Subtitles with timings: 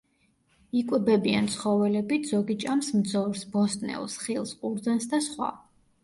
[0.77, 5.51] იკვებებიან ცხოველებით, ზოგი ჭამს მძორს, ბოსტნეულს, ხილს, ყურძენს და სხვა.